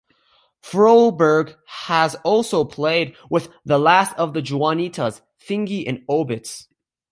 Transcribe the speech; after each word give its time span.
Froberg 0.63 1.57
has 1.67 2.15
also 2.23 2.65
played 2.65 3.15
with 3.29 3.49
the 3.65 3.77
Last 3.77 4.15
of 4.17 4.33
the 4.33 4.41
Juanitas, 4.41 5.21
Thingy 5.39 5.87
and 5.87 6.03
Obits. 6.09 6.67